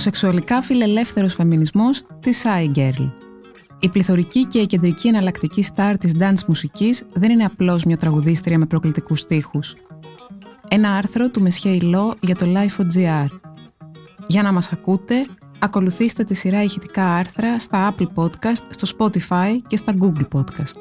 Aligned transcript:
Ο 0.00 0.02
σεξουαλικά 0.02 0.62
φιλελεύθερος 0.62 1.34
φεμινισμός 1.34 2.02
της 2.20 2.44
Shy 2.44 2.76
Girl. 2.78 3.10
Η 3.80 3.88
πληθωρική 3.88 4.46
και 4.46 4.58
η 4.58 4.66
κεντρική 4.66 5.08
εναλλακτική 5.08 5.62
στάρ 5.62 5.98
της 5.98 6.12
dance 6.18 6.44
μουσικής 6.46 7.04
δεν 7.12 7.30
είναι 7.30 7.44
απλώς 7.44 7.84
μια 7.84 7.96
τραγουδίστρια 7.96 8.58
με 8.58 8.66
προκλητικούς 8.66 9.20
στίχους. 9.20 9.76
Ένα 10.68 10.94
άρθρο 10.94 11.30
του 11.30 11.40
Μεσχέ 11.40 11.68
Ιλό 11.68 12.14
για 12.20 12.34
το 12.34 12.46
Life.gr. 12.46 13.26
Για 14.26 14.42
να 14.42 14.52
μας 14.52 14.72
ακούτε, 14.72 15.24
ακολουθήστε 15.58 16.24
τη 16.24 16.34
σειρά 16.34 16.62
ηχητικά 16.62 17.14
άρθρα 17.14 17.58
στα 17.58 17.94
Apple 17.94 18.08
Podcast, 18.14 18.62
στο 18.70 18.96
Spotify 18.98 19.56
και 19.66 19.76
στα 19.76 19.94
Google 20.00 20.28
Podcast. 20.32 20.76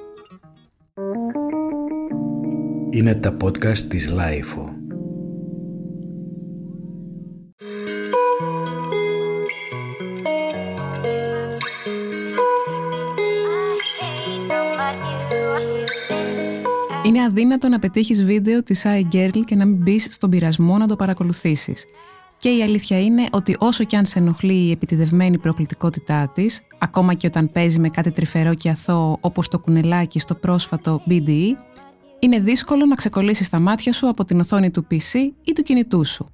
Είναι 2.90 3.16
τα 3.16 3.38
podcast 3.41 3.77
της 3.77 4.13
Lifeo. 4.17 4.79
Είναι 17.09 17.23
αδύνατο 17.23 17.70
να 17.70 17.80
πετύχεις 17.80 18.23
βίντεο 18.23 18.63
της 18.63 18.86
iGirl 18.86 19.41
και 19.45 19.55
να 19.55 19.66
μην 19.66 19.77
μπεις 19.77 20.08
στον 20.12 20.30
πειρασμό 20.30 20.77
να 20.77 20.88
το 20.88 20.95
παρακολουθήσεις. 20.95 21.85
Και 22.38 22.49
η 22.49 22.63
αλήθεια 22.63 23.02
είναι 23.02 23.26
ότι 23.32 23.55
όσο 23.59 23.84
και 23.84 23.98
αν 23.98 24.05
σε 24.05 24.20
ενοχλεί 24.20 24.54
η 24.54 24.72
επιτιδευμένη 24.72 25.38
προκλητικότητά 25.38 26.32
της, 26.34 26.62
ακόμα 26.77 27.13
και 27.13 27.27
όταν 27.27 27.52
παίζει 27.52 27.80
με 27.80 27.90
κάτι 27.90 28.12
τρυφερό 28.12 28.54
και 28.54 28.70
αθώο 28.70 29.18
όπως 29.22 29.48
το 29.48 29.59
κουνελάκι 29.59 30.20
στο 30.20 30.35
πρόσφατο 30.35 31.04
BDE, 31.09 31.45
είναι 32.20 32.40
δύσκολο 32.40 32.85
να 32.85 32.95
ξεκολλήσεις 32.95 33.49
τα 33.49 33.60
μάτια 33.60 33.94
σου 33.94 34.07
από 34.07 34.26
την 34.26 34.40
οθόνη 34.40 34.71
του 34.71 34.88
PC 34.91 35.13
ή 35.44 35.54
του 35.54 35.63
κινητού 35.63 36.05
σου. 36.05 36.34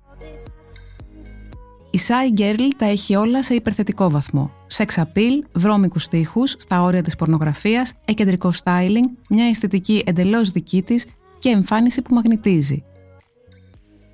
Η 1.96 2.00
Shy 2.08 2.40
Girl 2.40 2.68
τα 2.78 2.86
έχει 2.86 3.16
όλα 3.16 3.44
σε 3.44 3.54
υπερθετικό 3.54 4.10
βαθμό. 4.10 4.52
Sex 4.78 4.86
appeal, 4.86 5.48
βρώμικους 5.54 6.04
στίχους, 6.04 6.56
στα 6.58 6.82
όρια 6.82 7.02
της 7.02 7.16
πορνογραφίας, 7.16 7.94
εκεντρικό 8.06 8.52
styling, 8.64 9.10
μια 9.30 9.46
αισθητική 9.46 10.04
εντελώς 10.06 10.52
δική 10.52 10.82
της 10.82 11.06
και 11.38 11.50
εμφάνιση 11.50 12.02
που 12.02 12.14
μαγνητίζει. 12.14 12.84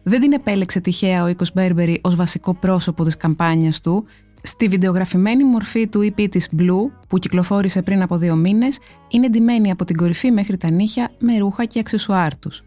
Δεν 0.04 0.20
την 0.20 0.32
επέλεξε 0.32 0.80
τυχαία 0.80 1.24
ο 1.24 1.28
Οίκος 1.28 1.54
Μπέρμπερι 1.54 2.00
ως 2.04 2.16
βασικό 2.16 2.54
πρόσωπο 2.54 3.04
της 3.04 3.18
καμπάνιας 3.18 3.82
του. 3.82 4.06
Στη 4.42 4.68
βιντεογραφημένη 4.68 5.44
μορφή 5.44 5.88
του 5.88 6.00
EP 6.00 6.28
της 6.30 6.50
Blue, 6.58 6.92
που 7.08 7.18
κυκλοφόρησε 7.18 7.82
πριν 7.82 8.02
από 8.02 8.18
δύο 8.18 8.36
μήνες, 8.36 8.80
είναι 9.08 9.30
ντυμένη 9.30 9.72
από 9.72 9.86
την 9.86 9.96
κορυφή 9.96 10.32
μέχρι 10.32 10.58
τα 10.58 10.72
νύχια 10.72 11.12
με 11.20 11.38
ρούχα 11.38 11.66
και 11.66 11.80
αξεσουάρ 11.80 12.38
τους. 12.38 12.64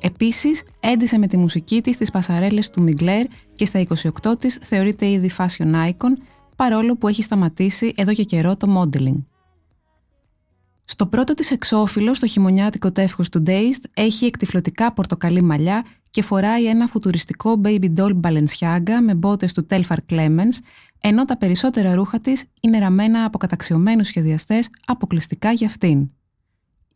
Επίσης, 0.00 0.62
έντυσε 0.80 1.18
με 1.18 1.26
τη 1.26 1.36
μουσική 1.36 1.82
της 1.82 1.96
τις 1.96 2.10
πασαρέλες 2.10 2.70
του 2.70 2.82
Μιγκλέρ 2.82 3.26
και 3.54 3.64
στα 3.64 3.78
28 4.22 4.38
της 4.38 4.58
θεωρείται 4.62 5.10
ήδη 5.10 5.30
fashion 5.38 5.88
icon, 5.88 6.12
παρόλο 6.56 6.96
που 6.96 7.08
έχει 7.08 7.22
σταματήσει 7.22 7.92
εδώ 7.96 8.12
και 8.12 8.22
καιρό 8.22 8.56
το 8.56 8.80
modeling. 8.80 9.24
Στο 10.88 11.06
πρώτο 11.06 11.34
της 11.34 11.50
εξώφυλλο, 11.50 12.14
στο 12.14 12.26
χειμωνιάτικο 12.26 12.92
τεύχος 12.92 13.28
του 13.28 13.42
Dazed, 13.46 13.84
έχει 13.94 14.24
εκτιφλωτικά 14.24 14.92
πορτοκαλί 14.92 15.42
μαλλιά 15.42 15.84
και 16.10 16.22
φοράει 16.22 16.66
ένα 16.66 16.86
φουτουριστικό 16.86 17.60
baby 17.64 17.92
doll 17.96 18.20
Balenciaga 18.20 18.98
με 19.02 19.14
μπότες 19.14 19.52
του 19.52 19.66
Telfar 19.70 19.96
Clemens, 20.10 20.58
ενώ 21.00 21.24
τα 21.24 21.36
περισσότερα 21.36 21.94
ρούχα 21.94 22.20
της 22.20 22.44
είναι 22.60 22.78
ραμμένα 22.78 23.24
από 23.24 23.38
καταξιωμένους 23.38 24.06
σχεδιαστές 24.06 24.68
αποκλειστικά 24.86 25.52
για 25.52 25.66
αυτήν. 25.66 26.10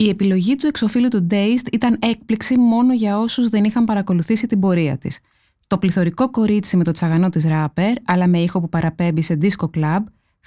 Η 0.01 0.09
επιλογή 0.09 0.57
του 0.57 0.67
εξοφίλου 0.67 1.09
του 1.09 1.27
Dazed 1.31 1.73
ήταν 1.73 1.99
έκπληξη 2.01 2.59
μόνο 2.59 2.95
για 2.95 3.19
όσους 3.19 3.49
δεν 3.49 3.65
είχαν 3.65 3.85
παρακολουθήσει 3.85 4.47
την 4.47 4.61
πορεία 4.61 4.99
της. 4.99 5.19
Το 5.67 5.79
πληθωρικό 5.79 6.31
κορίτσι 6.31 6.77
με 6.77 6.85
το 6.85 6.91
τσαγανό 6.91 7.29
της 7.29 7.45
ράπερ, 7.45 7.93
αλλά 8.05 8.27
με 8.27 8.39
ήχο 8.39 8.61
που 8.61 8.69
παραπέμπει 8.69 9.23
σε 9.23 9.39
disco 9.41 9.67
club, 9.75 9.99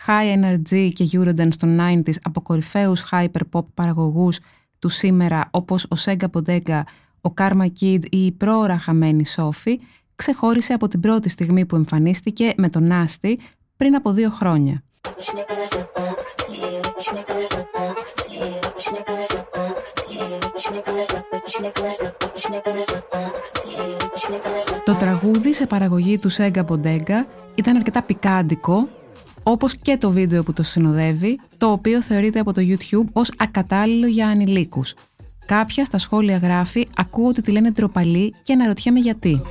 high 0.08 0.38
energy 0.38 0.90
και 0.94 1.10
Eurodance 1.12 1.56
των 1.58 1.80
90s 1.80 2.14
από 2.24 2.42
κορυφαίους 2.42 3.04
hyper-pop 3.12 3.66
παραγωγούς 3.74 4.40
του 4.80 4.90
σήμερα 4.90 5.48
όπως 5.52 5.84
ο 5.84 5.96
Sega 6.06 6.28
Bodega, 6.32 6.82
ο 7.22 7.34
Karma 7.38 7.68
Kid 7.80 8.00
ή 8.10 8.26
η 8.26 8.32
πρόωρα 8.32 8.78
χαμένη 8.78 9.24
Sophie, 9.36 9.76
ξεχώρισε 10.16 10.74
από 10.74 10.88
την 10.88 11.00
πρώτη 11.00 11.30
στιγμή 11.30 11.66
που 11.66 11.76
εμφανίστηκε 11.76 12.54
με 12.58 12.70
τον 12.70 12.90
Nasty 12.92 13.34
πριν 13.76 13.96
από 13.96 14.12
δύο 14.12 14.30
χρόνια. 14.30 14.84
Το 24.86 24.96
τραγούδι 24.96 25.54
σε 25.54 25.66
παραγωγή 25.66 26.18
του 26.18 26.30
Σέγκα 26.30 26.64
Μποντέγκα 26.64 27.28
ήταν 27.56 27.76
αρκετά 27.76 28.04
πικάντικο, 28.04 28.88
όπως 29.44 29.76
και 29.76 29.98
το 29.98 30.12
βίντεο 30.12 30.44
που 30.44 30.54
το 30.54 30.64
συνοδεύει, 30.64 31.40
το 31.58 31.72
οποίο 31.72 32.02
θεωρείται 32.02 32.40
από 32.40 32.54
το 32.54 32.62
YouTube 32.66 33.08
ως 33.14 33.32
ακατάλληλο 33.38 34.08
για 34.08 34.28
ανηλίκους. 34.28 34.94
Κάποια 35.46 35.86
στα 35.86 35.98
σχόλια 35.98 36.38
γράφει 36.38 36.88
«Ακούω 36.96 37.28
ότι 37.28 37.42
τη 37.42 37.52
λένε 37.52 37.72
τροπαλή 37.72 38.34
και 38.44 38.54
αναρωτιέμαι 38.54 39.00
γιατί». 39.00 39.42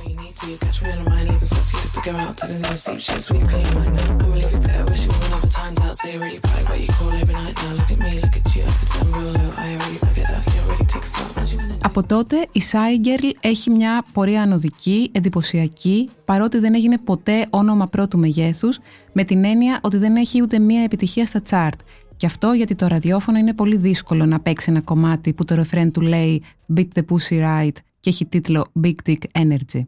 Από 11.81 12.03
τότε 12.03 12.47
η 12.51 12.61
Shy 12.71 13.09
έχει 13.39 13.69
μια 13.69 14.05
πορεία 14.13 14.41
ανωδική, 14.41 15.09
εντυπωσιακή, 15.13 16.09
παρότι 16.25 16.57
δεν 16.57 16.73
έγινε 16.75 16.97
ποτέ 16.97 17.47
όνομα 17.49 17.85
πρώτου 17.85 18.19
μεγέθους, 18.19 18.79
με 19.11 19.23
την 19.23 19.43
έννοια 19.43 19.79
ότι 19.81 19.97
δεν 19.97 20.15
έχει 20.15 20.41
ούτε 20.41 20.59
μία 20.59 20.83
επιτυχία 20.83 21.25
στα 21.25 21.41
chart. 21.49 21.79
Και 22.17 22.25
αυτό 22.25 22.51
γιατί 22.51 22.75
το 22.75 22.87
ραδιόφωνο 22.87 23.37
είναι 23.37 23.53
πολύ 23.53 23.77
δύσκολο 23.77 24.25
να 24.25 24.39
παίξει 24.39 24.71
ένα 24.71 24.81
κομμάτι 24.81 25.33
που 25.33 25.45
το 25.45 25.55
ρεφρέν 25.55 25.91
του 25.91 26.01
λέει 26.01 26.43
«Beat 26.75 26.87
the 26.95 27.01
pussy 27.01 27.39
right» 27.39 27.75
και 27.99 28.09
έχει 28.09 28.25
τίτλο 28.25 28.71
«Big 28.83 28.95
Dick 29.05 29.41
Energy». 29.41 29.81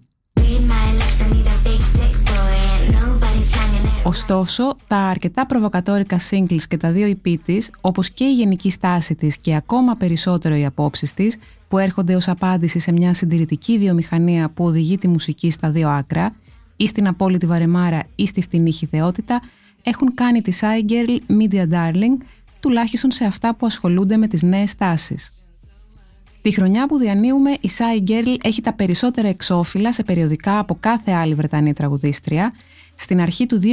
Ωστόσο, 4.07 4.75
τα 4.87 4.97
αρκετά 4.97 5.45
προβοκατόρικα 5.45 6.19
singles 6.29 6.61
και 6.67 6.77
τα 6.77 6.91
δύο 6.91 7.15
EP 7.23 7.35
της, 7.45 7.71
όπως 7.81 8.09
και 8.09 8.23
η 8.23 8.33
γενική 8.33 8.69
στάση 8.69 9.15
της 9.15 9.37
και 9.37 9.55
ακόμα 9.55 9.95
περισσότερο 9.95 10.55
οι 10.55 10.65
απόψεις 10.65 11.13
της, 11.13 11.37
που 11.67 11.77
έρχονται 11.77 12.15
ως 12.15 12.27
απάντηση 12.27 12.79
σε 12.79 12.91
μια 12.91 13.13
συντηρητική 13.13 13.77
βιομηχανία 13.77 14.49
που 14.49 14.65
οδηγεί 14.65 14.97
τη 14.97 15.07
μουσική 15.07 15.51
στα 15.51 15.69
δύο 15.71 15.89
άκρα, 15.89 16.35
ή 16.75 16.87
στην 16.87 17.07
απόλυτη 17.07 17.45
βαρεμάρα 17.45 18.03
ή 18.15 18.25
στη 18.25 18.41
φτηνή 18.41 18.71
χιδεότητα, 18.71 19.41
έχουν 19.83 20.13
κάνει 20.13 20.41
τη 20.41 20.57
Shy 20.61 20.91
Girl 20.91 21.41
Media 21.41 21.63
Darling, 21.73 22.23
τουλάχιστον 22.59 23.11
σε 23.11 23.25
αυτά 23.25 23.55
που 23.55 23.65
ασχολούνται 23.65 24.17
με 24.17 24.27
τις 24.27 24.41
νέες 24.41 24.75
τάσεις. 24.75 25.31
Τη 26.41 26.51
χρονιά 26.51 26.87
που 26.87 26.97
διανύουμε, 26.97 27.51
η 27.51 27.69
Shy 27.77 28.09
Girl 28.09 28.35
έχει 28.43 28.61
τα 28.61 28.73
περισσότερα 28.73 29.27
εξώφυλλα 29.27 29.93
σε 29.93 30.03
περιοδικά 30.03 30.59
από 30.59 30.77
κάθε 30.79 31.11
άλλη 31.11 31.33
Βρετανία 31.33 31.73
τραγουδίστρια, 31.73 32.53
στην 32.95 33.21
αρχή 33.21 33.45
του 33.45 33.61
2021 33.61 33.65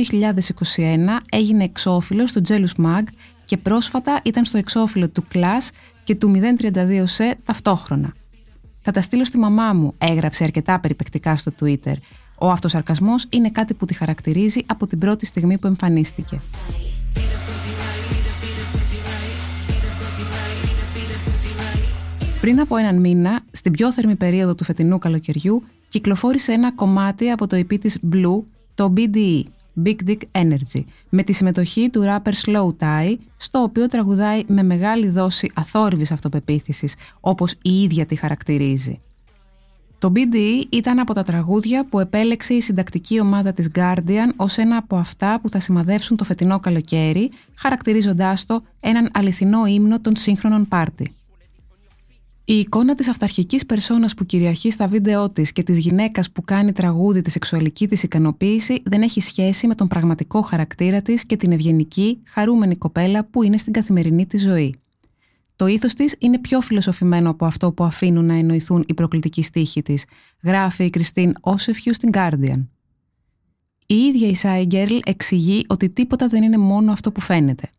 έγινε 1.31 1.65
εξώφυλλος 1.65 2.31
στο 2.31 2.41
Jealous 2.49 2.85
Mag 2.85 3.03
και 3.45 3.57
πρόσφατα 3.57 4.21
ήταν 4.25 4.45
στο 4.45 4.59
εξώφυλλο 4.59 5.09
του 5.09 5.25
Class 5.35 5.69
και 6.05 6.15
του 6.15 6.33
032 6.59 7.03
σε 7.05 7.37
ταυτόχρονα. 7.45 8.13
Θα 8.83 8.91
τα 8.91 9.01
στείλω 9.01 9.25
στη 9.25 9.39
μαμά 9.39 9.73
μου, 9.73 9.95
έγραψε 9.99 10.45
αρκετά 10.45 10.81
περιπεκτικά 10.81 11.37
στο 11.37 11.53
Twitter. 11.61 11.95
Ο 12.39 12.51
αυτοσαρκασμός 12.51 13.27
είναι 13.31 13.51
κάτι 13.51 13.75
που 13.75 13.85
τη 13.85 13.95
χαρακτηρίζει 13.95 14.61
από 14.67 14.87
την 14.87 14.99
πρώτη 14.99 15.27
στιγμή 15.27 15.59
που 15.59 15.67
εμφανίστηκε. 15.67 16.41
Πριν 22.41 22.61
από 22.61 22.77
έναν 22.77 23.01
μήνα, 23.01 23.41
στην 23.51 23.73
πιο 23.73 23.93
θερμή 23.93 24.17
περίοδο 24.17 24.55
του 24.55 24.65
φετινού 24.65 24.99
καλοκαιριού, 24.99 25.63
κυκλοφόρησε 25.89 26.53
ένα 26.53 26.73
κομμάτι 26.73 27.31
από 27.31 27.47
το 27.47 27.57
EP 27.57 27.79
της 27.81 27.99
Blue 28.13 28.43
το 28.83 28.93
BDE, 28.97 29.43
Big 29.85 29.97
Dick 30.07 30.21
Energy, 30.33 30.85
με 31.09 31.23
τη 31.23 31.33
συμμετοχή 31.33 31.91
του 31.91 32.05
rapper 32.07 32.33
Slow 32.45 32.69
Tie, 32.79 33.17
στο 33.37 33.63
οποίο 33.63 33.87
τραγουδάει 33.87 34.43
με 34.47 34.63
μεγάλη 34.63 35.09
δόση 35.09 35.51
αθόρυβης 35.55 36.11
αυτοπεποίθησης, 36.13 36.95
όπως 37.21 37.55
η 37.63 37.83
ίδια 37.83 38.07
τη 38.07 38.15
χαρακτηρίζει. 38.15 39.01
Το 39.99 40.13
BDE 40.15 40.65
ήταν 40.71 40.99
από 40.99 41.15
τα 41.15 41.23
τραγούδια 41.23 41.87
που 41.87 42.01
επέλεξε 42.01 42.55
η 42.55 42.61
συντακτική 42.61 43.21
ομάδα 43.21 43.53
της 43.53 43.71
Guardian 43.75 44.31
ως 44.37 44.59
ένα 44.59 44.77
από 44.77 44.97
αυτά 44.97 45.41
που 45.43 45.49
θα 45.49 45.61
σημαδεύσουν 45.61 46.17
το 46.17 46.25
φετινό 46.25 46.61
καλοκαίρι, 46.61 47.31
χαρακτηρίζοντάς 47.55 48.47
το 48.47 48.63
έναν 48.81 49.11
αληθινό 49.13 49.67
ύμνο 49.67 50.01
των 50.01 50.17
σύγχρονων 50.17 50.69
πάρτι. 50.69 51.13
Η 52.45 52.59
εικόνα 52.59 52.95
της 52.95 53.09
αυταρχικής 53.09 53.67
περσόνας 53.67 54.15
που 54.15 54.25
κυριαρχεί 54.25 54.71
στα 54.71 54.87
βίντεό 54.87 55.31
της 55.31 55.53
και 55.53 55.63
της 55.63 55.79
γυναίκας 55.79 56.31
που 56.31 56.43
κάνει 56.43 56.73
τραγούδι 56.73 57.21
τη 57.21 57.31
σεξουαλική 57.31 57.89
της 57.89 58.03
ικανοποίηση 58.03 58.83
δεν 58.85 59.03
έχει 59.03 59.21
σχέση 59.21 59.67
με 59.67 59.75
τον 59.75 59.89
πραγματικό 59.89 60.41
χαρακτήρα 60.41 61.03
της 61.03 61.27
και 61.27 61.37
την 61.37 61.53
ευγενική, 61.53 62.23
χαρούμενη 62.27 62.77
κοπέλα 62.77 63.25
που 63.25 63.43
είναι 63.43 63.59
στην 63.59 63.73
καθημερινή 63.73 64.27
της 64.27 64.43
ζωή. 64.43 64.75
Το 65.57 65.67
ήθος 65.67 65.95
της 65.95 66.15
είναι 66.19 66.39
πιο 66.39 66.61
φιλοσοφημένο 66.61 67.31
από 67.31 67.47
αυτό 67.47 67.73
που 67.73 67.85
αφήνουν 67.85 68.25
να 68.25 68.35
εννοηθούν 68.35 68.85
οι 68.87 68.95
προκλητικοί 68.95 69.43
στίχοι 69.43 69.83
της, 69.83 70.05
γράφει 70.43 70.85
η 70.85 70.91
Κριστίν 70.91 71.33
Όσεφιου 71.41 71.95
στην 71.95 72.11
Guardian. 72.13 72.67
Η 73.87 73.95
ίδια 73.95 74.29
η 74.29 74.35
Σάι 74.35 74.65
Γκέρλ 74.65 74.97
εξηγεί 75.05 75.65
ότι 75.69 75.91
τίποτα 75.91 76.29
δεν 76.29 76.43
είναι 76.43 76.59
μόνο 76.59 76.93
αυτό 76.93 77.13
που 77.13 77.21
φαίνεται. 77.21 77.71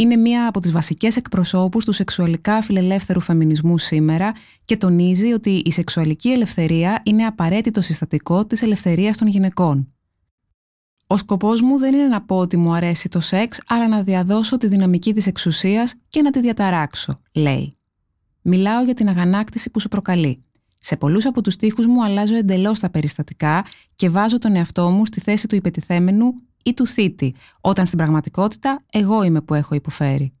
Είναι 0.00 0.16
μία 0.16 0.48
από 0.48 0.60
τις 0.60 0.72
βασικές 0.72 1.16
εκπροσώπους 1.16 1.84
του 1.84 1.92
σεξουαλικά 1.92 2.62
φιλελεύθερου 2.62 3.20
φεμινισμού 3.20 3.78
σήμερα 3.78 4.32
και 4.64 4.76
τονίζει 4.76 5.32
ότι 5.32 5.62
η 5.64 5.72
σεξουαλική 5.72 6.30
ελευθερία 6.30 7.02
είναι 7.04 7.24
απαραίτητο 7.24 7.80
συστατικό 7.80 8.46
της 8.46 8.62
ελευθερίας 8.62 9.16
των 9.16 9.28
γυναικών. 9.28 9.92
Ο 11.06 11.16
σκοπός 11.16 11.60
μου 11.60 11.78
δεν 11.78 11.94
είναι 11.94 12.06
να 12.06 12.22
πω 12.22 12.36
ότι 12.36 12.56
μου 12.56 12.74
αρέσει 12.74 13.08
το 13.08 13.20
σεξ, 13.20 13.60
αλλά 13.68 13.88
να 13.88 14.02
διαδώσω 14.02 14.56
τη 14.56 14.66
δυναμική 14.66 15.14
της 15.14 15.26
εξουσίας 15.26 15.94
και 16.08 16.22
να 16.22 16.30
τη 16.30 16.40
διαταράξω, 16.40 17.20
λέει. 17.32 17.76
Μιλάω 18.42 18.84
για 18.84 18.94
την 18.94 19.08
αγανάκτηση 19.08 19.70
που 19.70 19.80
σου 19.80 19.88
προκαλεί. 19.88 20.44
Σε 20.78 20.96
πολλούς 20.96 21.26
από 21.26 21.40
τους 21.40 21.52
στίχους 21.52 21.86
μου 21.86 22.04
αλλάζω 22.04 22.34
εντελώς 22.34 22.78
τα 22.78 22.90
περιστατικά 22.90 23.64
και 23.94 24.08
βάζω 24.08 24.38
τον 24.38 24.56
εαυτό 24.56 24.90
μου 24.90 25.06
στη 25.06 25.20
θέση 25.20 25.46
του 25.46 25.54
υπετιθέμενου 25.54 26.34
ή 26.64 26.74
του 26.74 26.86
θήτη, 26.86 27.34
όταν 27.60 27.86
στην 27.86 27.98
πραγματικότητα 27.98 28.80
εγώ 28.92 29.22
είμαι 29.22 29.40
που 29.40 29.54
έχω 29.54 29.74
υποφέρει. 29.74 30.32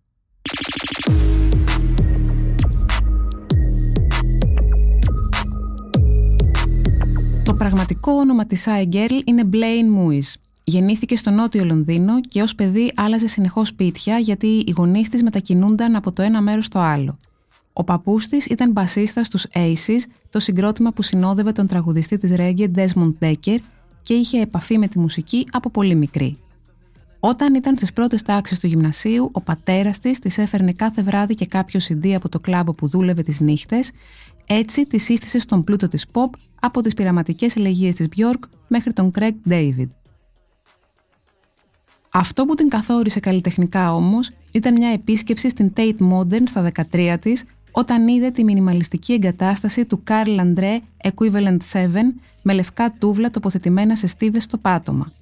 Το 7.44 7.54
πραγματικό 7.54 8.12
όνομα 8.12 8.46
της 8.46 8.66
Άι 8.66 8.88
Girl 8.92 9.20
είναι 9.24 9.48
Blaine 9.52 9.98
Moise. 9.98 10.32
Γεννήθηκε 10.64 11.16
στο 11.16 11.30
νότιο 11.30 11.64
Λονδίνο 11.64 12.20
και 12.20 12.42
ως 12.42 12.54
παιδί 12.54 12.92
άλλαζε 12.96 13.26
συνεχώς 13.26 13.68
σπίτια 13.68 14.18
γιατί 14.18 14.46
οι 14.46 14.74
γονείς 14.76 15.08
της 15.08 15.22
μετακινούνταν 15.22 15.96
από 15.96 16.12
το 16.12 16.22
ένα 16.22 16.40
μέρος 16.40 16.64
στο 16.64 16.78
άλλο. 16.78 17.18
Ο 17.72 17.84
παππούς 17.84 18.26
της 18.26 18.46
ήταν 18.46 18.72
μπασίστας 18.72 19.26
στους 19.26 19.46
Aces, 19.54 20.00
το 20.30 20.38
συγκρότημα 20.38 20.92
που 20.92 21.02
συνόδευε 21.02 21.52
τον 21.52 21.66
τραγουδιστή 21.66 22.16
της 22.16 22.32
Reggae 22.36 22.70
Desmond 22.74 23.12
Decker 23.20 23.58
και 24.08 24.14
είχε 24.14 24.40
επαφή 24.40 24.78
με 24.78 24.88
τη 24.88 24.98
μουσική 24.98 25.46
από 25.50 25.70
πολύ 25.70 25.94
μικρή. 25.94 26.38
Όταν 27.20 27.54
ήταν 27.54 27.76
στις 27.76 27.92
πρώτες 27.92 28.22
τάξεις 28.22 28.58
του 28.58 28.66
γυμνασίου, 28.66 29.28
ο 29.32 29.40
πατέρας 29.40 29.98
της 29.98 30.18
της 30.18 30.38
έφερνε 30.38 30.72
κάθε 30.72 31.02
βράδυ 31.02 31.34
και 31.34 31.46
κάποιο 31.46 31.80
CD 31.88 32.08
από 32.08 32.28
το 32.28 32.40
κλάμπο 32.40 32.72
που 32.72 32.88
δούλευε 32.88 33.22
τις 33.22 33.40
νύχτες, 33.40 33.90
έτσι 34.46 34.86
τη 34.86 34.98
σύστησε 34.98 35.38
στον 35.38 35.64
πλούτο 35.64 35.88
της 35.88 36.06
pop 36.12 36.30
από 36.60 36.80
τις 36.80 36.94
πειραματικές 36.94 37.56
ελεγγύε 37.56 37.92
της 37.92 38.08
Björk 38.16 38.48
μέχρι 38.68 38.92
τον 38.92 39.10
Craig 39.18 39.34
David. 39.48 39.88
Αυτό 42.10 42.44
που 42.44 42.54
την 42.54 42.68
καθόρισε 42.68 43.20
καλλιτεχνικά 43.20 43.94
όμως 43.94 44.30
ήταν 44.52 44.72
μια 44.72 44.88
επίσκεψη 44.88 45.48
στην 45.48 45.72
Tate 45.76 45.98
Modern 46.12 46.42
στα 46.44 46.70
13 46.92 47.16
της, 47.20 47.44
όταν 47.78 48.08
είδε 48.08 48.30
τη 48.30 48.44
μινιμαλιστική 48.44 49.12
εγκατάσταση 49.12 49.84
του 49.84 50.02
Carl 50.08 50.40
André 50.40 50.78
Equivalent 51.02 51.58
7 51.72 51.86
με 52.42 52.52
λευκά 52.52 52.94
τούβλα 52.98 53.30
τοποθετημένα 53.30 53.96
σε 53.96 54.06
στίβες 54.06 54.42
στο 54.42 54.56
πάτωμα. 54.56 55.12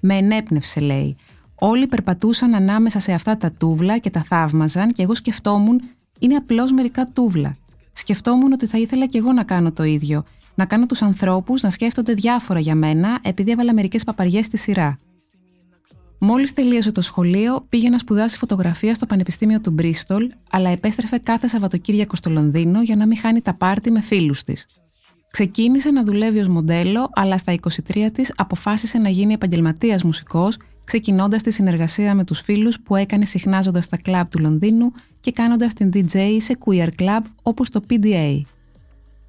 Με 0.00 0.14
ενέπνευσε, 0.14 0.80
λέει. 0.80 1.16
Όλοι 1.54 1.86
περπατούσαν 1.86 2.54
ανάμεσα 2.54 2.98
σε 2.98 3.12
αυτά 3.12 3.36
τα 3.36 3.52
τούβλα 3.52 3.98
και 3.98 4.10
τα 4.10 4.22
θαύμαζαν 4.22 4.92
και 4.92 5.02
εγώ 5.02 5.14
σκεφτόμουν 5.14 5.80
είναι 6.18 6.34
απλώς 6.34 6.72
μερικά 6.72 7.06
τούβλα. 7.12 7.56
Σκεφτόμουν 7.92 8.52
ότι 8.52 8.66
θα 8.66 8.78
ήθελα 8.78 9.06
και 9.06 9.18
εγώ 9.18 9.32
να 9.32 9.44
κάνω 9.44 9.72
το 9.72 9.82
ίδιο. 9.82 10.24
Να 10.54 10.64
κάνω 10.64 10.86
τους 10.86 11.02
ανθρώπους 11.02 11.62
να 11.62 11.70
σκέφτονται 11.70 12.12
διάφορα 12.12 12.60
για 12.60 12.74
μένα 12.74 13.18
επειδή 13.22 13.50
έβαλα 13.50 13.74
μερικές 13.74 14.04
παπαριές 14.04 14.46
στη 14.46 14.56
σειρά. 14.56 14.98
Μόλις 16.28 16.52
τελείωσε 16.52 16.92
το 16.92 17.00
σχολείο, 17.00 17.66
πήγε 17.68 17.88
να 17.88 17.98
σπουδάσει 17.98 18.36
φωτογραφία 18.36 18.94
στο 18.94 19.06
Πανεπιστήμιο 19.06 19.60
του 19.60 19.70
Μπρίστολ, 19.70 20.30
αλλά 20.50 20.70
επέστρεφε 20.70 21.18
κάθε 21.18 21.48
Σαββατοκύριακο 21.48 22.16
στο 22.16 22.30
Λονδίνο 22.30 22.82
για 22.82 22.96
να 22.96 23.06
μην 23.06 23.18
χάνει 23.18 23.40
τα 23.40 23.54
πάρτι 23.54 23.90
με 23.90 24.00
φίλους 24.00 24.42
της. 24.42 24.66
Ξεκίνησε 25.30 25.90
να 25.90 26.04
δουλεύει 26.04 26.38
ως 26.38 26.48
μοντέλο, 26.48 27.10
αλλά 27.12 27.38
στα 27.38 27.52
23 27.52 28.08
της 28.12 28.32
αποφάσισε 28.36 28.98
να 28.98 29.08
γίνει 29.08 29.32
επαγγελματίας 29.32 30.02
μουσικός, 30.02 30.56
ξεκινώντας 30.84 31.42
τη 31.42 31.50
συνεργασία 31.50 32.14
με 32.14 32.24
τους 32.24 32.40
φίλους 32.40 32.80
που 32.80 32.96
έκανε 32.96 33.24
συχνάζοντας 33.24 33.84
στα 33.84 33.96
κλαμπ 33.96 34.28
του 34.28 34.38
Λονδίνου 34.38 34.92
και 35.20 35.32
κάνοντας 35.32 35.72
την 35.72 35.90
DJ 35.94 36.36
σε 36.38 36.58
queer 36.64 36.88
club 36.98 37.20
όπως 37.42 37.70
το 37.70 37.82
PDA. 37.90 38.40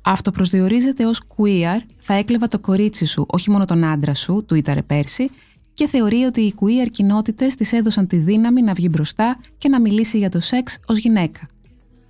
Αυτοπροσδιορίζεται 0.01 1.05
ως 1.05 1.21
queer, 1.37 1.79
θα 1.97 2.13
έκλεβα 2.13 2.47
το 2.47 2.59
κορίτσι 2.59 3.05
σου, 3.05 3.25
όχι 3.29 3.51
μόνο 3.51 3.65
τον 3.65 3.83
άντρα 3.83 4.13
σου, 4.13 4.43
του 4.47 4.55
ήταρε 4.55 4.81
πέρσι, 4.81 5.29
και 5.77 5.87
θεωρεί 5.87 6.23
ότι 6.23 6.41
οι 6.41 6.53
queer 6.59 6.87
κοινότητες 6.91 7.55
της 7.55 7.73
έδωσαν 7.73 8.07
τη 8.07 8.17
δύναμη 8.17 8.61
να 8.61 8.73
βγει 8.73 8.87
μπροστά 8.91 9.39
και 9.57 9.69
να 9.69 9.81
μιλήσει 9.81 10.17
για 10.17 10.29
το 10.29 10.39
σεξ 10.39 10.77
ως 10.85 10.97
γυναίκα. 10.97 11.47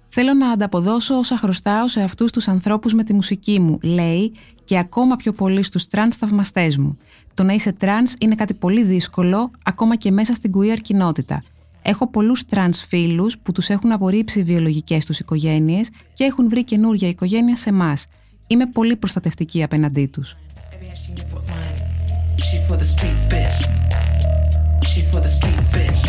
Θέλω 0.08 0.34
να 0.34 0.50
ανταποδώσω 0.50 1.18
όσα 1.18 1.38
χρωστάω 1.38 1.88
σε 1.88 2.02
αυτούς 2.02 2.32
τους 2.32 2.48
ανθρώπους 2.48 2.94
με 2.94 3.04
τη 3.04 3.14
μουσική 3.14 3.60
μου, 3.60 3.80
λέει, 3.82 4.34
και 4.64 4.78
ακόμα 4.78 5.16
πιο 5.16 5.32
πολύ 5.32 5.64
στους 5.64 5.88
τρανς 5.88 6.16
θαυμαστές 6.16 6.78
μου. 6.78 6.98
Το 7.34 7.44
να 7.44 7.54
είσαι 7.54 7.72
τρανς 7.72 8.14
είναι 8.20 8.36
κάτι 8.36 8.54
πολύ 8.54 8.84
δύσκολο, 8.84 9.52
ακόμα 9.64 9.96
και 9.96 10.12
μέσα 10.12 10.34
στην 10.34 10.52
queer 10.56 10.78
κοινότητα. 10.82 11.44
Έχω 11.82 12.08
πολλούς 12.08 12.46
τρανς 12.46 12.84
φίλους 12.84 13.38
που 13.38 13.52
τους 13.52 13.70
έχουν 13.70 13.92
απορρίψει 13.92 14.40
οι 14.40 14.44
βιολογικές 14.44 15.06
τους 15.06 15.20
οικογένειες 15.20 15.90
και 16.14 16.24
έχουν 16.24 16.50
βρει 16.50 16.64
καινούργια 16.64 17.08
οικογένεια 17.08 17.56
σε 17.56 17.70
εμάς. 17.70 18.06
Είμαι 18.48 18.66
πολύ 18.66 18.96
προστατευτική 18.96 19.64
απέναντί 19.64 20.06
τους. 20.06 20.36
She's 22.46 22.64
for 22.70 22.78
the 22.82 22.88
streets, 22.94 23.24
bitch. 23.34 23.58
She's 24.90 25.08
for 25.12 25.22
the 25.26 25.32
streets, 25.38 25.68
bitch. 25.76 26.02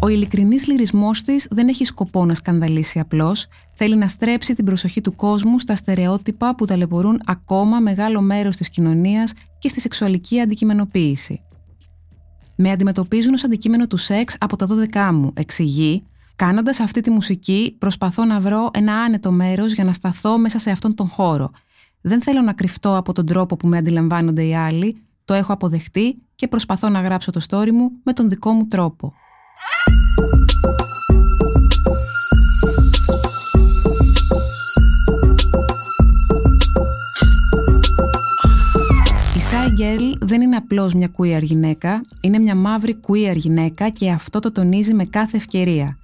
Ο 0.00 0.08
ειλικρινής 0.08 0.66
λυρισμός 0.66 1.22
της 1.22 1.46
δεν 1.50 1.68
έχει 1.68 1.84
σκοπό 1.84 2.24
να 2.24 2.34
σκανδαλίσει 2.34 2.98
απλώς, 2.98 3.46
θέλει 3.72 3.96
να 3.96 4.08
στρέψει 4.08 4.54
την 4.54 4.64
προσοχή 4.64 5.00
του 5.00 5.16
κόσμου 5.16 5.58
στα 5.58 5.76
στερεότυπα 5.76 6.54
που 6.54 6.64
ταλαιπωρούν 6.64 7.20
ακόμα 7.24 7.78
μεγάλο 7.78 8.20
μέρος 8.20 8.56
της 8.56 8.68
κοινωνίας 8.68 9.32
και 9.58 9.68
στη 9.68 9.80
σεξουαλική 9.80 10.40
αντικειμενοποίηση. 10.40 11.40
Με 12.56 12.70
αντιμετωπίζουν 12.70 13.34
ως 13.34 13.44
αντικείμενο 13.44 13.86
του 13.86 13.96
σεξ 13.96 14.36
από 14.40 14.56
τα 14.56 14.66
12 14.66 15.10
μου, 15.12 15.32
εξηγεί, 15.34 16.02
κάνοντας 16.36 16.80
αυτή 16.80 17.00
τη 17.00 17.10
μουσική, 17.10 17.76
προσπαθώ 17.78 18.24
να 18.24 18.40
βρω 18.40 18.70
ένα 18.72 18.94
άνετο 18.94 19.30
μέρος 19.30 19.72
για 19.72 19.84
να 19.84 19.92
σταθώ 19.92 20.38
μέσα 20.38 20.58
σε 20.58 20.70
αυτόν 20.70 20.94
τον 20.94 21.08
χώρο, 21.08 21.50
δεν 22.00 22.22
θέλω 22.22 22.40
να 22.40 22.52
κρυφτώ 22.52 22.96
από 22.96 23.12
τον 23.12 23.26
τρόπο 23.26 23.56
που 23.56 23.66
με 23.66 23.78
αντιλαμβάνονται 23.78 24.44
οι 24.44 24.54
άλλοι, 24.56 25.02
το 25.24 25.34
έχω 25.34 25.52
αποδεχτεί 25.52 26.22
και 26.34 26.48
προσπαθώ 26.48 26.88
να 26.88 27.00
γράψω 27.00 27.30
το 27.30 27.40
story 27.48 27.70
μου 27.70 27.90
με 28.02 28.12
τον 28.12 28.28
δικό 28.28 28.52
μου 28.52 28.66
τρόπο. 28.66 29.12
Η 39.36 39.40
Σάι 39.40 39.68
Girl 39.78 40.16
δεν 40.20 40.40
είναι 40.40 40.56
απλώς 40.56 40.94
μια 40.94 41.10
queer 41.16 41.42
γυναίκα, 41.42 42.00
είναι 42.20 42.38
μια 42.38 42.54
μαύρη 42.54 43.00
queer 43.06 43.36
γυναίκα 43.36 43.88
και 43.88 44.10
αυτό 44.10 44.38
το 44.38 44.52
τονίζει 44.52 44.94
με 44.94 45.04
κάθε 45.04 45.36
ευκαιρία. 45.36 45.99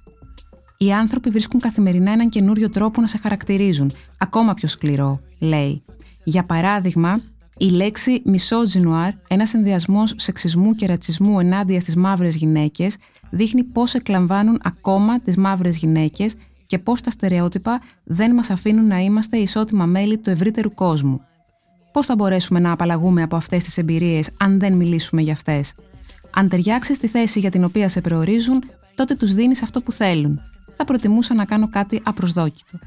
Οι 0.77 0.91
άνθρωποι 0.91 1.29
βρίσκουν 1.29 1.59
καθημερινά 1.59 2.11
έναν 2.11 2.29
καινούριο 2.29 2.69
τρόπο 2.69 3.01
να 3.01 3.07
σε 3.07 3.17
χαρακτηρίζουν, 3.17 3.91
ακόμα 4.17 4.53
πιο 4.53 4.67
σκληρό, 4.67 5.19
λέει. 5.39 5.83
Για 6.23 6.43
παράδειγμα, 6.43 7.21
η 7.57 7.69
λέξη 7.69 8.21
«μισότζινουαρ», 8.25 9.11
ένας 9.27 9.53
ενδιασμός 9.53 10.13
σεξισμού 10.17 10.75
και 10.75 10.85
ρατσισμού 10.85 11.39
ενάντια 11.39 11.79
στις 11.79 11.95
μαύρες 11.95 12.35
γυναίκες, 12.35 12.95
δείχνει 13.29 13.63
πώς 13.63 13.93
εκλαμβάνουν 13.93 14.59
ακόμα 14.63 15.19
τις 15.19 15.37
μαύρες 15.37 15.77
γυναίκες 15.77 16.35
και 16.65 16.79
πώς 16.79 17.01
τα 17.01 17.11
στερεότυπα 17.11 17.81
δεν 18.03 18.33
μας 18.33 18.49
αφήνουν 18.49 18.87
να 18.87 18.99
είμαστε 18.99 19.37
ισότιμα 19.37 19.85
μέλη 19.85 20.17
του 20.17 20.29
ευρύτερου 20.29 20.73
κόσμου. 20.73 21.21
Πώς 21.91 22.05
θα 22.05 22.15
μπορέσουμε 22.15 22.59
να 22.59 22.71
απαλλαγούμε 22.71 23.21
από 23.21 23.35
αυτές 23.35 23.63
τις 23.63 23.77
εμπειρίες 23.77 24.29
αν 24.37 24.59
δεν 24.59 24.73
μιλήσουμε 24.73 25.21
για 25.21 25.33
αυτές; 25.33 25.73
Αν 26.33 26.49
ταιριάξεις 26.49 26.97
στη 26.97 27.07
θέση 27.07 27.39
για 27.39 27.51
την 27.51 27.63
οποία 27.63 27.89
σε 27.89 28.01
προορίζουν, 28.01 28.63
τότε 28.95 29.15
τους 29.15 29.33
δίνεις 29.33 29.63
αυτό 29.63 29.81
που 29.81 29.91
θέλουν 29.91 30.41
θα 30.77 30.83
προτιμούσα 30.83 31.33
να 31.33 31.45
κάνω 31.45 31.69
κάτι 31.69 32.01
απροσδόκητο. 32.03 32.79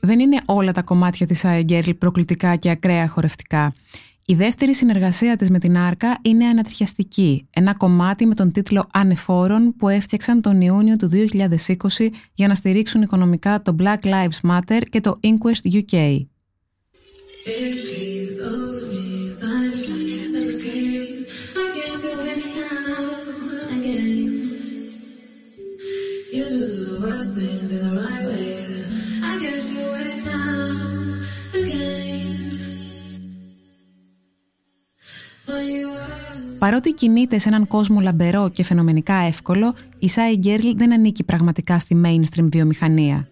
Δεν 0.00 0.18
είναι 0.18 0.40
όλα 0.46 0.72
τα 0.72 0.82
κομμάτια 0.82 1.26
της 1.26 1.44
Άι 1.44 1.94
προκλητικά 1.94 2.56
και 2.56 2.70
ακραία 2.70 3.08
χορευτικά. 3.08 3.72
Η 4.30 4.34
δεύτερη 4.34 4.74
συνεργασία 4.74 5.36
της 5.36 5.50
με 5.50 5.58
την 5.58 5.78
Άρκα 5.78 6.18
είναι 6.22 6.44
ανατριχιαστική, 6.44 7.46
ένα 7.50 7.74
κομμάτι 7.74 8.26
με 8.26 8.34
τον 8.34 8.52
τίτλο 8.52 8.88
«Ανεφόρων» 8.92 9.74
που 9.76 9.88
έφτιαξαν 9.88 10.40
τον 10.40 10.60
Ιούνιο 10.60 10.96
του 10.96 11.10
2020 11.10 12.08
για 12.34 12.48
να 12.48 12.54
στηρίξουν 12.54 13.02
οικονομικά 13.02 13.62
το 13.62 13.76
Black 13.78 14.04
Lives 14.04 14.50
Matter 14.50 14.82
και 14.90 15.00
το 15.00 15.20
Inquest 15.22 15.72
UK. 15.72 16.26
Παρότι 36.58 36.92
κινείται 36.92 37.38
σε 37.38 37.48
έναν 37.48 37.66
κόσμο 37.66 38.00
λαμπερό 38.00 38.48
και 38.48 38.64
φαινομενικά 38.64 39.14
εύκολο, 39.14 39.74
η 39.98 40.08
Σάι 40.08 40.36
Γκέρλ 40.36 40.70
δεν 40.76 40.92
ανήκει 40.92 41.24
πραγματικά 41.24 41.78
στη 41.78 42.00
mainstream 42.04 42.48
βιομηχανία. 42.50 43.28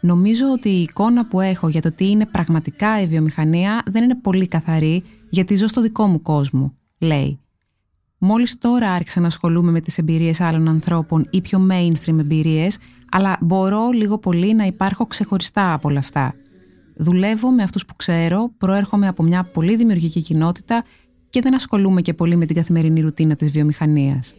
Νομίζω 0.00 0.52
ότι 0.52 0.68
η 0.68 0.82
εικόνα 0.82 1.26
που 1.26 1.40
έχω 1.40 1.68
για 1.68 1.82
το 1.82 1.92
τι 1.92 2.10
είναι 2.10 2.26
πραγματικά 2.26 3.00
η 3.00 3.06
βιομηχανία 3.06 3.82
δεν 3.90 4.02
είναι 4.02 4.14
πολύ 4.14 4.48
καθαρή 4.48 5.04
γιατί 5.30 5.56
ζω 5.56 5.66
στο 5.66 5.80
δικό 5.80 6.06
μου 6.06 6.22
κόσμο, 6.22 6.74
λέει. 7.00 7.38
Μόλις 8.18 8.58
τώρα 8.58 8.90
άρχισα 8.90 9.20
να 9.20 9.26
ασχολούμαι 9.26 9.70
με 9.70 9.80
τις 9.80 9.98
εμπειρίες 9.98 10.40
άλλων 10.40 10.68
ανθρώπων 10.68 11.26
ή 11.30 11.40
πιο 11.40 11.66
mainstream 11.70 12.18
εμπειρίες, 12.18 12.78
αλλά 13.10 13.38
μπορώ 13.40 13.90
λίγο 13.90 14.18
πολύ 14.18 14.54
να 14.54 14.64
υπάρχω 14.64 15.06
ξεχωριστά 15.06 15.72
από 15.72 15.88
όλα 15.88 15.98
αυτά. 15.98 16.34
Δουλεύω 16.96 17.50
με 17.50 17.62
αυτούς 17.62 17.84
που 17.84 17.96
ξέρω, 17.96 18.50
προέρχομαι 18.58 19.06
από 19.06 19.22
μια 19.22 19.44
πολύ 19.44 19.76
δημιουργική 19.76 20.20
κοινότητα 20.20 20.84
και 21.34 21.40
δεν 21.40 21.54
ασχολούμαι 21.54 22.00
και 22.00 22.14
πολύ 22.14 22.36
με 22.36 22.46
την 22.46 22.56
καθημερινή 22.56 23.00
ρουτίνα 23.00 23.36
της 23.36 23.50
βιομηχανίας. 23.50 24.34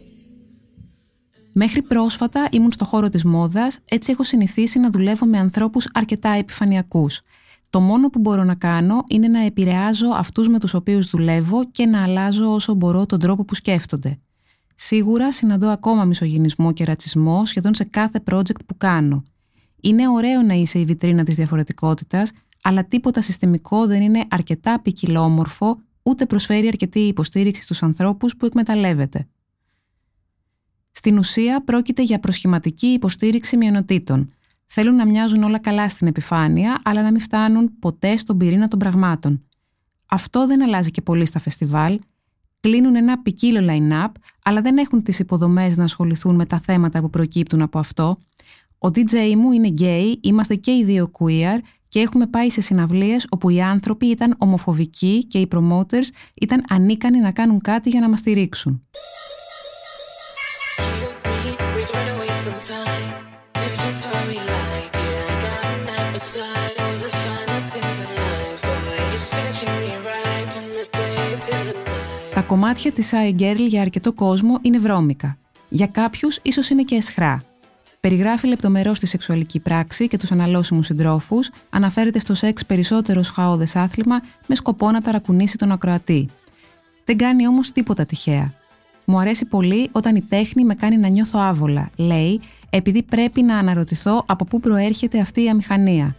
Μέχρι 1.52 1.82
πρόσφατα 1.82 2.48
ήμουν 2.52 2.72
στο 2.72 2.84
χώρο 2.84 3.08
της 3.08 3.24
μόδας, 3.24 3.78
έτσι 3.88 4.10
έχω 4.12 4.24
συνηθίσει 4.24 4.78
να 4.78 4.90
δουλεύω 4.90 5.26
με 5.26 5.38
ανθρώπους 5.38 5.88
αρκετά 5.92 6.28
επιφανειακούς. 6.28 7.20
Το 7.70 7.80
μόνο 7.80 8.08
που 8.08 8.18
μπορώ 8.18 8.44
να 8.44 8.54
κάνω 8.54 9.04
είναι 9.08 9.28
να 9.28 9.44
επηρεάζω 9.44 10.08
αυτούς 10.08 10.48
με 10.48 10.58
τους 10.58 10.74
οποίους 10.74 11.10
δουλεύω 11.10 11.70
και 11.70 11.86
να 11.86 12.02
αλλάζω 12.02 12.52
όσο 12.52 12.74
μπορώ 12.74 13.06
τον 13.06 13.18
τρόπο 13.18 13.44
που 13.44 13.54
σκέφτονται. 13.54 14.18
Σίγουρα 14.74 15.32
συναντώ 15.32 15.68
ακόμα 15.68 16.04
μισογυνισμό 16.04 16.72
και 16.72 16.84
ρατσισμό 16.84 17.44
σχεδόν 17.44 17.74
σε 17.74 17.84
κάθε 17.84 18.22
project 18.30 18.64
που 18.66 18.76
κάνω. 18.76 19.22
Είναι 19.80 20.08
ωραίο 20.08 20.42
να 20.42 20.54
είσαι 20.54 20.78
η 20.78 20.84
βιτρίνα 20.84 21.24
της 21.24 21.36
διαφορετικότητας, 21.36 22.30
αλλά 22.62 22.84
τίποτα 22.84 23.22
συστημικό 23.22 23.86
δεν 23.86 24.02
είναι 24.02 24.24
αρκετά 24.28 24.80
ποικιλόμορφο, 24.80 25.78
ούτε 26.06 26.26
προσφέρει 26.26 26.66
αρκετή 26.66 27.00
υποστήριξη 27.00 27.62
στους 27.62 27.82
ανθρώπους 27.82 28.36
που 28.36 28.46
εκμεταλλεύεται. 28.46 29.26
Στην 30.90 31.18
ουσία 31.18 31.64
πρόκειται 31.64 32.02
για 32.02 32.20
προσχηματική 32.20 32.86
υποστήριξη 32.86 33.56
μειονοτήτων. 33.56 34.32
Θέλουν 34.66 34.94
να 34.94 35.06
μοιάζουν 35.06 35.42
όλα 35.42 35.58
καλά 35.58 35.88
στην 35.88 36.06
επιφάνεια, 36.06 36.80
αλλά 36.84 37.02
να 37.02 37.10
μην 37.10 37.20
φτάνουν 37.20 37.78
ποτέ 37.78 38.16
στον 38.16 38.38
πυρήνα 38.38 38.68
των 38.68 38.78
πραγμάτων. 38.78 39.44
Αυτό 40.06 40.46
δεν 40.46 40.62
αλλάζει 40.62 40.90
και 40.90 41.02
πολύ 41.02 41.26
στα 41.26 41.38
φεστιβάλ. 41.38 41.98
Κλείνουν 42.60 42.96
ένα 42.96 43.22
ποικίλο 43.22 43.60
line-up, 43.70 44.12
αλλά 44.42 44.60
δεν 44.60 44.78
έχουν 44.78 45.02
τις 45.02 45.18
υποδομές 45.18 45.76
να 45.76 45.84
ασχοληθούν 45.84 46.34
με 46.34 46.46
τα 46.46 46.60
θέματα 46.60 47.00
που 47.00 47.10
προκύπτουν 47.10 47.62
από 47.62 47.78
αυτό. 47.78 48.18
Ο 48.78 48.88
DJ 48.88 49.34
μου 49.36 49.52
είναι 49.52 49.74
gay, 49.78 50.14
είμαστε 50.20 50.54
και 50.54 50.70
οι 50.70 50.84
δύο 50.84 51.10
queer 51.18 51.58
και 51.96 52.02
έχουμε 52.02 52.26
πάει 52.26 52.50
σε 52.50 52.60
συναυλίες 52.60 53.26
όπου 53.30 53.50
οι 53.50 53.62
άνθρωποι 53.62 54.06
ήταν 54.06 54.34
ομοφοβικοί 54.38 55.26
και 55.26 55.38
οι 55.38 55.48
promoters 55.54 56.08
ήταν 56.34 56.64
ανίκανοι 56.68 57.18
να 57.18 57.30
κάνουν 57.32 57.60
κάτι 57.60 57.88
για 57.88 58.00
να 58.00 58.08
μας 58.08 58.18
στηρίξουν. 58.18 58.82
Τα 72.34 72.42
κομμάτια 72.42 72.92
της 72.92 73.12
I 73.12 73.40
Girl 73.40 73.56
για 73.58 73.80
αρκετό 73.80 74.12
κόσμο 74.12 74.58
είναι 74.62 74.78
βρώμικα. 74.78 75.38
Για 75.68 75.86
κάποιους 75.86 76.38
ίσως 76.42 76.70
είναι 76.70 76.82
και 76.82 76.94
εσχρά. 76.94 77.55
Περιγράφει 78.06 78.46
λεπτομερώς 78.46 78.98
τη 78.98 79.06
σεξουαλική 79.06 79.60
πράξη 79.60 80.08
και 80.08 80.18
τους 80.18 80.30
αναλώσιμους 80.32 80.86
συντρόφους, 80.86 81.50
αναφέρεται 81.70 82.18
στο 82.18 82.34
σεξ 82.34 82.66
περισσότερος 82.66 83.26
σχαώδες 83.26 83.76
άθλημα 83.76 84.20
με 84.46 84.54
σκοπό 84.54 84.90
να 84.90 85.00
ταρακουνήσει 85.00 85.56
τον 85.56 85.72
ακροατή. 85.72 86.28
Δεν 87.04 87.16
κάνει 87.16 87.46
όμως 87.46 87.72
τίποτα 87.72 88.06
τυχαία. 88.06 88.52
Μου 89.04 89.18
αρέσει 89.20 89.44
πολύ 89.44 89.88
όταν 89.92 90.16
η 90.16 90.22
τέχνη 90.22 90.64
με 90.64 90.74
κάνει 90.74 90.96
να 90.96 91.08
νιώθω 91.08 91.38
άβολα, 91.38 91.90
λέει, 91.96 92.40
επειδή 92.70 93.02
πρέπει 93.02 93.42
να 93.42 93.58
αναρωτηθώ 93.58 94.24
από 94.26 94.44
πού 94.44 94.60
προέρχεται 94.60 95.20
αυτή 95.20 95.42
η 95.42 95.48
αμηχανία. 95.48 96.16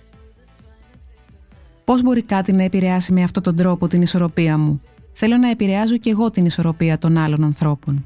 Πώς 1.83 2.01
μπορεί 2.01 2.21
κάτι 2.21 2.51
να 2.51 2.63
επηρεάσει 2.63 3.13
με 3.13 3.23
αυτόν 3.23 3.43
τον 3.43 3.55
τρόπο 3.55 3.87
την 3.87 4.01
ισορροπία 4.01 4.57
μου; 4.57 4.81
Θέλω 5.13 5.37
να 5.37 5.49
επηρεάζω 5.49 5.97
και 5.97 6.09
εγώ 6.09 6.31
την 6.31 6.45
ισορροπία 6.45 6.97
των 6.97 7.17
άλλων 7.17 7.43
ανθρώπων. 7.43 8.05